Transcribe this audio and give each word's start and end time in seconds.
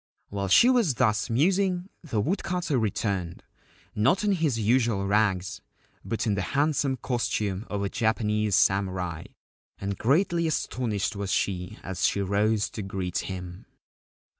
While 0.29 0.47
she 0.47 0.67
was 0.67 0.95
thus 0.95 1.29
musing, 1.29 1.87
the 2.03 2.19
woodcutter 2.19 2.79
returned, 2.79 3.43
not 3.93 4.23
in 4.23 4.31
his 4.31 4.57
usual 4.57 5.05
rags, 5.05 5.61
but 6.03 6.25
in 6.25 6.33
the 6.33 6.41
handsome 6.57 6.97
costume 6.97 7.67
of 7.69 7.83
a 7.83 7.89
Japanese 7.89 8.55
samurai, 8.55 9.25
and 9.77 9.99
greatly 9.99 10.47
astonished 10.47 11.15
was 11.15 11.31
she 11.31 11.77
as 11.83 12.03
she 12.07 12.19
rose 12.19 12.67
to 12.71 12.81
greet 12.81 13.19
him. 13.19 13.67